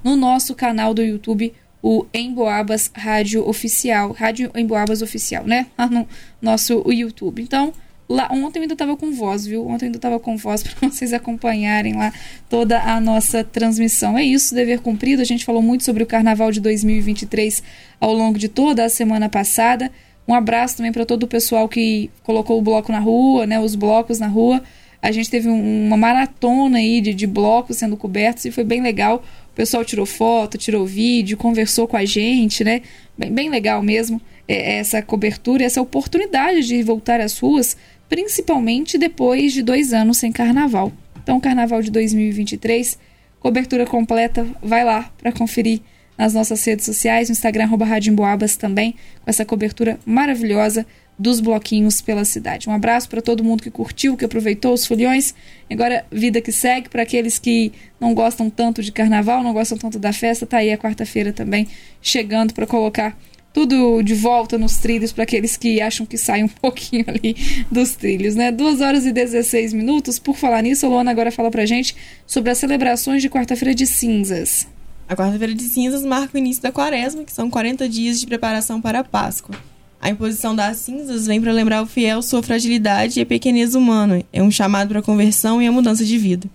no 0.03 0.15
nosso 0.15 0.53
canal 0.53 0.93
do 0.93 1.01
YouTube, 1.01 1.51
o 1.81 2.05
Emboabas 2.13 2.91
Rádio 2.93 3.47
Oficial, 3.47 4.11
Rádio 4.11 4.51
Emboabas 4.55 5.01
Oficial, 5.01 5.45
né? 5.45 5.67
Lá 5.77 5.87
no 5.87 6.07
nosso 6.41 6.83
YouTube. 6.89 7.41
Então, 7.41 7.73
Lá, 8.07 8.27
ontem 8.31 8.59
eu 8.59 8.63
ainda 8.63 8.73
estava 8.73 8.97
com 8.97 9.11
voz, 9.11 9.45
viu? 9.45 9.65
Ontem 9.65 9.85
eu 9.85 9.87
ainda 9.87 9.97
estava 9.97 10.19
com 10.19 10.35
voz 10.35 10.61
para 10.63 10.89
vocês 10.89 11.13
acompanharem 11.13 11.93
lá 11.93 12.13
toda 12.49 12.81
a 12.81 12.99
nossa 12.99 13.43
transmissão. 13.43 14.17
É 14.17 14.23
isso, 14.23 14.53
dever 14.53 14.79
cumprido. 14.79 15.21
A 15.21 15.25
gente 15.25 15.45
falou 15.45 15.61
muito 15.61 15.83
sobre 15.83 16.03
o 16.03 16.05
carnaval 16.05 16.51
de 16.51 16.59
2023 16.59 17.63
ao 17.99 18.13
longo 18.13 18.37
de 18.37 18.49
toda 18.49 18.85
a 18.85 18.89
semana 18.89 19.29
passada. 19.29 19.91
Um 20.27 20.33
abraço 20.33 20.77
também 20.77 20.91
para 20.91 21.05
todo 21.05 21.23
o 21.23 21.27
pessoal 21.27 21.67
que 21.67 22.09
colocou 22.23 22.57
o 22.57 22.61
bloco 22.61 22.91
na 22.91 22.99
rua, 22.99 23.45
né? 23.45 23.59
Os 23.59 23.75
blocos 23.75 24.19
na 24.19 24.27
rua. 24.27 24.61
A 25.01 25.11
gente 25.11 25.29
teve 25.29 25.49
um, 25.49 25.87
uma 25.87 25.97
maratona 25.97 26.77
aí 26.77 27.01
de, 27.01 27.13
de 27.13 27.27
blocos 27.27 27.77
sendo 27.77 27.97
cobertos 27.97 28.45
e 28.45 28.51
foi 28.51 28.63
bem 28.63 28.81
legal. 28.81 29.23
O 29.51 29.55
pessoal 29.55 29.83
tirou 29.83 30.05
foto, 30.05 30.57
tirou 30.57 30.85
vídeo, 30.85 31.37
conversou 31.37 31.87
com 31.87 31.97
a 31.97 32.05
gente, 32.05 32.63
né? 32.63 32.81
Bem, 33.17 33.31
bem 33.31 33.49
legal 33.49 33.81
mesmo 33.83 34.21
é, 34.47 34.77
essa 34.77 35.01
cobertura, 35.01 35.63
essa 35.63 35.81
oportunidade 35.81 36.63
de 36.63 36.81
voltar 36.83 37.21
às 37.21 37.37
ruas 37.39 37.77
principalmente 38.09 38.97
depois 38.97 39.53
de 39.53 39.61
dois 39.61 39.93
anos 39.93 40.17
sem 40.17 40.31
carnaval. 40.31 40.91
Então, 41.21 41.39
carnaval 41.39 41.81
de 41.81 41.89
2023, 41.89 42.97
cobertura 43.39 43.85
completa, 43.85 44.45
vai 44.61 44.83
lá 44.83 45.11
para 45.17 45.31
conferir 45.31 45.81
nas 46.17 46.33
nossas 46.33 46.63
redes 46.63 46.85
sociais, 46.85 47.29
no 47.29 47.33
Instagram, 47.33 47.69
Emboabas 48.07 48.55
também, 48.55 48.93
com 49.23 49.29
essa 49.29 49.45
cobertura 49.45 49.99
maravilhosa 50.05 50.85
dos 51.17 51.39
bloquinhos 51.39 52.01
pela 52.01 52.25
cidade. 52.25 52.69
Um 52.69 52.73
abraço 52.73 53.07
para 53.07 53.21
todo 53.21 53.43
mundo 53.43 53.61
que 53.61 53.69
curtiu, 53.69 54.17
que 54.17 54.25
aproveitou 54.25 54.73
os 54.73 54.85
foliões. 54.85 55.33
Agora, 55.69 56.05
vida 56.11 56.41
que 56.41 56.51
segue, 56.51 56.89
para 56.89 57.03
aqueles 57.03 57.37
que 57.37 57.71
não 57.99 58.13
gostam 58.13 58.49
tanto 58.49 58.81
de 58.81 58.91
carnaval, 58.91 59.43
não 59.43 59.53
gostam 59.53 59.77
tanto 59.77 59.99
da 59.99 60.11
festa, 60.11 60.45
tá 60.45 60.57
aí 60.57 60.71
a 60.71 60.77
quarta-feira 60.77 61.31
também 61.31 61.67
chegando 62.01 62.53
para 62.53 62.65
colocar 62.65 63.17
tudo 63.53 64.01
de 64.01 64.15
volta 64.15 64.57
nos 64.57 64.77
trilhos 64.77 65.13
para 65.13 65.23
aqueles 65.23 65.55
que 65.55 65.79
acham 65.79 66.05
que 66.05 66.17
saem 66.17 66.45
um 66.45 66.49
pouquinho 66.61 67.05
ali 67.07 67.35
dos 67.71 67.91
trilhos, 67.91 68.33
né? 68.33 68.51
2 68.51 68.81
horas 68.81 69.05
e 69.05 69.13
16 69.13 69.73
minutos. 69.73 70.17
Por 70.17 70.35
falar 70.35 70.63
nisso, 70.63 70.87
a 70.87 70.89
Luana 70.89 71.11
agora 71.11 71.31
fala 71.31 71.51
pra 71.51 71.65
gente 71.65 71.95
sobre 72.25 72.49
as 72.49 72.57
celebrações 72.57 73.21
de 73.21 73.29
quarta-feira 73.29 73.75
de 73.75 73.85
cinzas. 73.85 74.67
A 75.07 75.15
quarta-feira 75.15 75.53
de 75.53 75.63
cinzas 75.63 76.03
marca 76.03 76.35
o 76.35 76.39
início 76.39 76.63
da 76.63 76.71
quaresma, 76.71 77.23
que 77.23 77.31
são 77.31 77.49
40 77.49 77.87
dias 77.87 78.19
de 78.19 78.25
preparação 78.25 78.81
para 78.81 78.99
a 78.99 79.03
Páscoa. 79.03 79.55
A 80.01 80.09
imposição 80.09 80.55
das 80.55 80.77
cinzas 80.77 81.27
vem 81.27 81.39
para 81.39 81.51
lembrar 81.51 81.81
o 81.81 81.85
fiel 81.85 82.21
sua 82.21 82.41
fragilidade 82.41 83.19
e 83.19 83.23
a 83.23 83.25
pequenez 83.25 83.75
humana. 83.75 84.23
É 84.33 84.41
um 84.41 84.49
chamado 84.49 84.89
para 84.89 84.99
a 84.99 85.03
conversão 85.03 85.61
e 85.61 85.67
a 85.67 85.71
mudança 85.71 86.03
de 86.03 86.17
vida. 86.17 86.49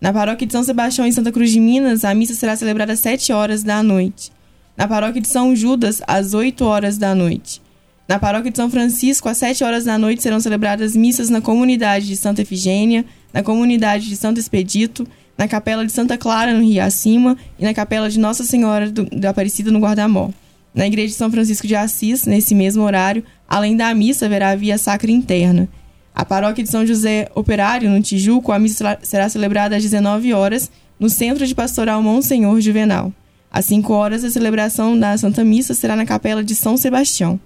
Na 0.00 0.12
paróquia 0.12 0.46
de 0.46 0.52
São 0.52 0.62
Sebastião, 0.62 1.06
em 1.06 1.12
Santa 1.12 1.32
Cruz 1.32 1.50
de 1.50 1.58
Minas, 1.58 2.04
a 2.04 2.14
missa 2.14 2.34
será 2.34 2.54
celebrada 2.54 2.92
às 2.92 3.00
7 3.00 3.32
horas 3.32 3.62
da 3.62 3.82
noite 3.82 4.30
na 4.76 4.88
paróquia 4.88 5.20
de 5.20 5.28
São 5.28 5.54
Judas, 5.54 6.02
às 6.06 6.34
8 6.34 6.64
horas 6.64 6.98
da 6.98 7.14
noite. 7.14 7.62
Na 8.08 8.18
paróquia 8.18 8.50
de 8.50 8.56
São 8.56 8.70
Francisco, 8.70 9.28
às 9.28 9.38
7 9.38 9.64
horas 9.64 9.84
da 9.84 9.96
noite, 9.96 10.22
serão 10.22 10.38
celebradas 10.38 10.94
missas 10.94 11.30
na 11.30 11.40
comunidade 11.40 12.06
de 12.06 12.16
Santa 12.16 12.42
Efigênia, 12.42 13.04
na 13.32 13.42
comunidade 13.42 14.08
de 14.08 14.16
Santo 14.16 14.38
Expedito, 14.38 15.06
na 15.38 15.48
capela 15.48 15.86
de 15.86 15.92
Santa 15.92 16.18
Clara, 16.18 16.52
no 16.52 16.62
Rio 16.62 16.82
Acima, 16.82 17.36
e 17.58 17.64
na 17.64 17.72
capela 17.72 18.10
de 18.10 18.18
Nossa 18.18 18.44
Senhora 18.44 18.90
do, 18.90 19.04
da 19.06 19.30
Aparecida, 19.30 19.70
no 19.70 19.80
Guardamó. 19.80 20.30
Na 20.74 20.86
igreja 20.86 21.08
de 21.08 21.14
São 21.14 21.30
Francisco 21.30 21.66
de 21.66 21.74
Assis, 21.74 22.26
nesse 22.26 22.54
mesmo 22.54 22.82
horário, 22.82 23.24
além 23.48 23.76
da 23.76 23.94
missa, 23.94 24.26
haverá 24.26 24.50
a 24.50 24.56
via 24.56 24.76
sacra 24.76 25.10
interna. 25.10 25.68
A 26.14 26.24
paróquia 26.24 26.62
de 26.62 26.70
São 26.70 26.86
José 26.86 27.28
Operário, 27.34 27.88
no 27.88 28.02
Tijuco, 28.02 28.52
a 28.52 28.58
missa 28.58 28.98
será 29.02 29.28
celebrada 29.28 29.76
às 29.76 29.82
19 29.82 30.32
horas, 30.32 30.70
no 30.98 31.08
Centro 31.08 31.46
de 31.46 31.54
Pastoral 31.54 32.02
Monsenhor 32.02 32.60
Juvenal. 32.60 33.12
Às 33.54 33.66
5 33.66 33.92
horas, 33.92 34.24
a 34.24 34.30
celebração 34.30 34.98
da 34.98 35.16
Santa 35.16 35.44
Missa 35.44 35.74
será 35.74 35.94
na 35.94 36.04
Capela 36.04 36.42
de 36.42 36.56
São 36.56 36.76
Sebastião. 36.76 37.38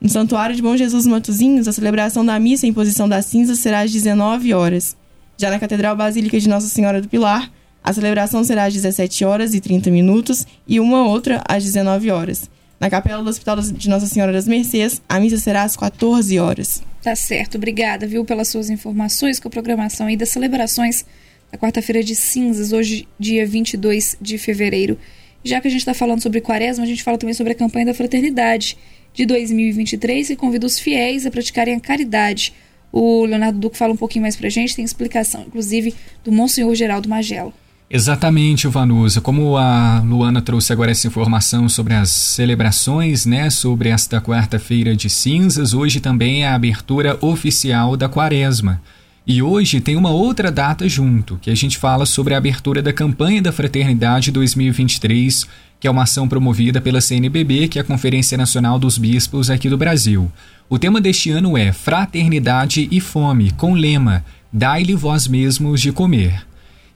No 0.00 0.08
Santuário 0.08 0.56
de 0.56 0.60
Bom 0.60 0.76
Jesus 0.76 1.06
Matozinhos, 1.06 1.68
a 1.68 1.72
celebração 1.72 2.26
da 2.26 2.36
missa 2.40 2.66
em 2.66 2.72
posição 2.72 3.08
das 3.08 3.26
cinzas 3.26 3.60
será 3.60 3.82
às 3.82 3.92
19 3.92 4.52
horas. 4.52 4.96
Já 5.38 5.48
na 5.48 5.60
Catedral 5.60 5.94
Basílica 5.94 6.40
de 6.40 6.48
Nossa 6.48 6.66
Senhora 6.66 7.00
do 7.00 7.08
Pilar, 7.08 7.48
a 7.80 7.92
celebração 7.92 8.42
será 8.42 8.64
às 8.64 8.74
17 8.74 9.24
horas 9.24 9.54
e 9.54 9.60
30 9.60 9.88
minutos 9.88 10.44
e 10.66 10.80
uma 10.80 11.06
outra 11.06 11.40
às 11.48 11.62
19 11.62 12.10
horas. 12.10 12.50
Na 12.80 12.90
Capela 12.90 13.22
do 13.22 13.30
Hospital 13.30 13.60
de 13.60 13.88
Nossa 13.88 14.08
Senhora 14.08 14.32
das 14.32 14.48
Mercês, 14.48 15.00
a 15.08 15.20
missa 15.20 15.38
será 15.38 15.62
às 15.62 15.76
14 15.76 16.40
horas. 16.40 16.82
Tá 17.04 17.14
certo, 17.14 17.54
obrigada, 17.54 18.04
viu, 18.04 18.24
pelas 18.24 18.48
suas 18.48 18.68
informações 18.68 19.38
com 19.38 19.46
a 19.46 19.50
programação 19.52 20.08
aí 20.08 20.16
das 20.16 20.30
celebrações 20.30 21.04
da 21.52 21.56
quarta-feira 21.56 22.02
de 22.02 22.16
cinzas, 22.16 22.72
hoje, 22.72 23.06
dia 23.16 23.46
22 23.46 24.16
de 24.20 24.38
fevereiro. 24.38 24.98
Já 25.46 25.60
que 25.60 25.68
a 25.68 25.70
gente 25.70 25.80
está 25.80 25.94
falando 25.94 26.20
sobre 26.20 26.40
quaresma, 26.40 26.82
a 26.82 26.86
gente 26.88 27.04
fala 27.04 27.16
também 27.16 27.32
sobre 27.32 27.52
a 27.52 27.54
campanha 27.54 27.86
da 27.86 27.94
fraternidade 27.94 28.76
de 29.14 29.24
2023 29.24 30.30
e 30.30 30.36
convida 30.36 30.66
os 30.66 30.76
fiéis 30.76 31.24
a 31.24 31.30
praticarem 31.30 31.76
a 31.76 31.78
caridade. 31.78 32.52
O 32.90 33.24
Leonardo 33.24 33.56
Duque 33.56 33.78
fala 33.78 33.92
um 33.92 33.96
pouquinho 33.96 34.22
mais 34.22 34.34
pra 34.34 34.48
gente, 34.48 34.74
tem 34.74 34.84
explicação, 34.84 35.44
inclusive, 35.46 35.94
do 36.24 36.32
Monsenhor 36.32 36.74
Geraldo 36.74 37.08
Magelo. 37.08 37.54
Exatamente, 37.88 38.66
Vanusa. 38.66 39.20
Como 39.20 39.56
a 39.56 40.00
Luana 40.00 40.42
trouxe 40.42 40.72
agora 40.72 40.90
essa 40.90 41.06
informação 41.06 41.68
sobre 41.68 41.94
as 41.94 42.10
celebrações, 42.10 43.24
né, 43.24 43.48
sobre 43.48 43.90
esta 43.90 44.20
quarta-feira 44.20 44.96
de 44.96 45.08
cinzas, 45.08 45.72
hoje 45.72 46.00
também 46.00 46.42
é 46.42 46.48
a 46.48 46.56
abertura 46.56 47.16
oficial 47.24 47.96
da 47.96 48.08
quaresma. 48.08 48.82
E 49.28 49.42
hoje 49.42 49.80
tem 49.80 49.96
uma 49.96 50.10
outra 50.10 50.52
data 50.52 50.88
junto, 50.88 51.36
que 51.42 51.50
a 51.50 51.54
gente 51.56 51.78
fala 51.78 52.06
sobre 52.06 52.32
a 52.32 52.38
abertura 52.38 52.80
da 52.80 52.92
campanha 52.92 53.42
da 53.42 53.50
Fraternidade 53.50 54.30
2023, 54.30 55.48
que 55.80 55.88
é 55.88 55.90
uma 55.90 56.04
ação 56.04 56.28
promovida 56.28 56.80
pela 56.80 57.00
CNBB, 57.00 57.66
que 57.66 57.80
é 57.80 57.82
a 57.82 57.84
Conferência 57.84 58.38
Nacional 58.38 58.78
dos 58.78 58.98
Bispos 58.98 59.50
aqui 59.50 59.68
do 59.68 59.76
Brasil. 59.76 60.30
O 60.68 60.78
tema 60.78 61.00
deste 61.00 61.32
ano 61.32 61.58
é 61.58 61.72
Fraternidade 61.72 62.86
e 62.88 63.00
Fome, 63.00 63.50
com 63.50 63.74
lema 63.74 64.24
Dai-lhe 64.52 64.94
vós 64.94 65.26
mesmos 65.26 65.80
de 65.80 65.90
comer. 65.90 66.46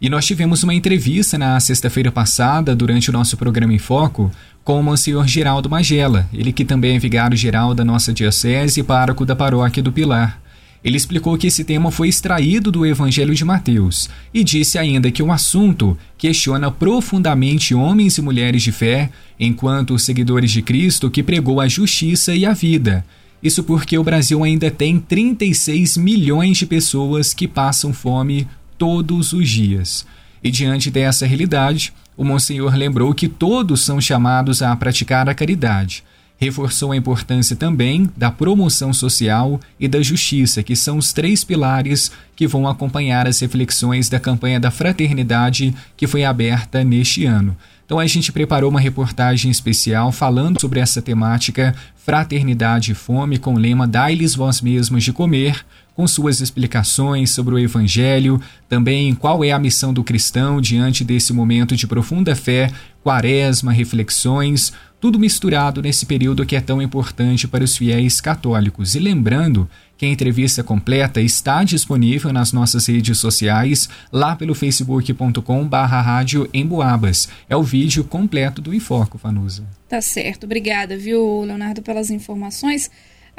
E 0.01 0.09
nós 0.09 0.25
tivemos 0.25 0.63
uma 0.63 0.73
entrevista 0.73 1.37
na 1.37 1.59
sexta-feira 1.59 2.13
passada, 2.13 2.77
durante 2.77 3.11
o 3.11 3.13
nosso 3.13 3.37
programa 3.37 3.75
em 3.75 3.79
Foco, 3.79 4.31
com 4.63 4.79
o 4.79 4.85
Monsenhor 4.85 5.27
Geraldo 5.27 5.69
Magela, 5.69 6.29
ele 6.33 6.53
que 6.53 6.65
também 6.65 6.95
é 6.95 6.99
vigário-geral 7.01 7.75
da 7.75 7.85
nossa 7.85 8.13
diocese 8.13 8.79
e 8.79 8.85
pároco 8.85 9.27
da 9.27 9.35
paróquia 9.35 9.83
do 9.83 9.91
Pilar. 9.91 10.41
Ele 10.83 10.97
explicou 10.97 11.37
que 11.37 11.47
esse 11.47 11.63
tema 11.63 11.91
foi 11.91 12.09
extraído 12.09 12.73
do 12.73 12.87
Evangelho 12.87 13.35
de 13.35 13.45
Mateus 13.45 14.09
e 14.33 14.43
disse 14.43 14.79
ainda 14.79 15.11
que 15.11 15.23
o 15.23 15.31
assunto 15.31 15.97
questiona 16.17 16.71
profundamente 16.71 17.75
homens 17.75 18.17
e 18.17 18.23
mulheres 18.23 18.63
de 18.63 18.73
fé, 18.73 19.11
enquanto 19.39 19.99
seguidores 19.99 20.51
de 20.51 20.63
Cristo 20.63 21.11
que 21.11 21.23
pregou 21.23 21.61
a 21.61 21.69
justiça 21.69 22.35
e 22.35 22.47
a 22.47 22.55
vida. 22.55 23.05
Isso 23.43 23.63
porque 23.63 23.97
o 23.97 24.05
Brasil 24.05 24.43
ainda 24.43 24.71
tem 24.71 24.99
36 24.99 25.97
milhões 25.99 26.59
de 26.59 26.67
pessoas 26.67 27.35
que 27.35 27.47
passam 27.47 27.93
fome 27.93 28.47
todos 28.79 29.33
os 29.33 29.49
dias. 29.49 30.07
E 30.43 30.51
diante 30.51 30.91
dessa 30.91 31.27
realidade, 31.27 31.93
o 32.17 32.25
Monsenhor 32.25 32.75
lembrou 32.75 33.13
que 33.15 33.29
todos 33.29 33.83
são 33.83 34.01
chamados 34.01 34.63
a 34.63 34.75
praticar 34.77 35.29
a 35.29 35.35
caridade. 35.35 36.03
Reforçou 36.41 36.93
a 36.93 36.97
importância 36.97 37.55
também 37.55 38.09
da 38.17 38.31
promoção 38.31 38.95
social 38.95 39.61
e 39.79 39.87
da 39.87 40.01
justiça, 40.01 40.63
que 40.63 40.75
são 40.75 40.97
os 40.97 41.13
três 41.13 41.45
pilares 41.45 42.11
que 42.35 42.47
vão 42.47 42.67
acompanhar 42.67 43.27
as 43.27 43.39
reflexões 43.41 44.09
da 44.09 44.19
campanha 44.19 44.59
da 44.59 44.71
fraternidade 44.71 45.75
que 45.97 46.07
foi 46.07 46.25
aberta 46.25 46.83
neste 46.83 47.27
ano. 47.27 47.55
Então 47.85 47.99
a 47.99 48.07
gente 48.07 48.31
preparou 48.31 48.71
uma 48.71 48.81
reportagem 48.81 49.51
especial 49.51 50.13
falando 50.13 50.61
sobre 50.61 50.79
essa 50.79 51.03
temática 51.03 51.75
Fraternidade 51.97 52.93
e 52.93 52.95
Fome 52.95 53.37
com 53.37 53.55
o 53.55 53.59
lema 53.59 53.87
Dai-lhes 53.87 54.35
vós 54.35 54.61
mesmos 54.61 55.05
de 55.05 55.13
comer, 55.13 55.67
com 55.95 56.07
suas 56.07 56.41
explicações 56.41 57.31
sobre 57.31 57.55
o 57.55 57.59
Evangelho, 57.59 58.41
também 58.69 59.15
qual 59.15 59.45
é 59.45 59.51
a 59.51 59.59
missão 59.59 59.93
do 59.93 60.03
cristão 60.03 60.61
diante 60.61 61.05
desse 61.05 61.33
momento 61.33 61.77
de 61.77 61.87
profunda 61.87 62.35
fé, 62.35 62.71
quaresma, 63.03 63.73
reflexões, 63.73 64.73
tudo 65.01 65.19
misturado 65.19 65.81
nesse 65.81 66.05
período 66.05 66.45
que 66.45 66.55
é 66.55 66.61
tão 66.61 66.83
importante 66.83 67.49
para 67.49 67.65
os 67.65 67.77
fiéis 67.77 68.21
católicos. 68.21 68.95
E 68.95 68.99
lembrando 68.99 69.69
que 69.97 70.05
a 70.05 70.09
entrevista 70.09 70.63
completa 70.63 71.21
está 71.21 71.65
disponível 71.65 72.33
nas 72.33 72.53
nossas 72.53 72.87
redes 72.87 73.19
sociais, 73.19 73.89
lá 74.13 74.37
pelo 74.37 74.55
facebook.com 74.55 75.67
barra 75.67 76.01
rádio 76.01 76.49
Emboabas. 76.53 77.29
É 77.49 77.57
o 77.57 77.63
vídeo 77.63 78.05
completo 78.05 78.61
do 78.61 78.75
Enfoco, 78.75 79.19
Vanusa. 79.19 79.65
Tá 79.89 80.01
certo. 80.01 80.45
Obrigada, 80.45 80.97
viu, 80.97 81.43
Leonardo, 81.43 81.83
pelas 81.83 82.11
informações. 82.11 82.91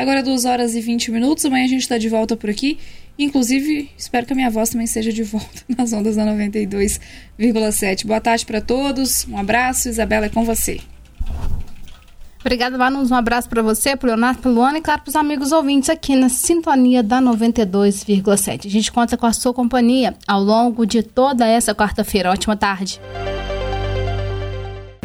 Agora 0.01 0.23
2 0.23 0.45
horas 0.45 0.73
e 0.73 0.81
20 0.81 1.11
minutos, 1.11 1.45
amanhã 1.45 1.63
a 1.63 1.67
gente 1.67 1.81
está 1.81 1.95
de 1.95 2.09
volta 2.09 2.35
por 2.35 2.49
aqui. 2.49 2.79
Inclusive, 3.19 3.87
espero 3.95 4.25
que 4.25 4.33
a 4.33 4.35
minha 4.35 4.49
voz 4.49 4.71
também 4.71 4.87
seja 4.87 5.13
de 5.13 5.21
volta 5.21 5.61
nas 5.77 5.93
ondas 5.93 6.15
da 6.15 6.25
92,7. 6.25 8.07
Boa 8.07 8.19
tarde 8.19 8.43
para 8.43 8.59
todos, 8.59 9.27
um 9.27 9.37
abraço, 9.37 9.89
Isabela, 9.89 10.25
é 10.25 10.29
com 10.29 10.43
você. 10.43 10.81
Obrigada, 12.39 12.79
Vanus. 12.79 13.11
Um 13.11 13.15
abraço 13.15 13.47
para 13.47 13.61
você, 13.61 13.95
para 13.95 14.07
o 14.07 14.09
Leonardo, 14.09 14.41
para 14.41 14.49
Luana 14.49 14.79
e, 14.79 14.81
claro, 14.81 15.03
para 15.03 15.09
os 15.09 15.15
amigos 15.15 15.51
ouvintes 15.51 15.87
aqui 15.87 16.15
na 16.15 16.29
sintonia 16.29 17.03
da 17.03 17.21
92,7. 17.21 18.65
A 18.65 18.69
gente 18.71 18.91
conta 18.91 19.15
com 19.15 19.27
a 19.27 19.33
sua 19.33 19.53
companhia 19.53 20.15
ao 20.27 20.41
longo 20.41 20.83
de 20.83 21.03
toda 21.03 21.45
essa 21.45 21.75
quarta-feira. 21.75 22.31
Ótima 22.31 22.57
tarde. 22.57 22.99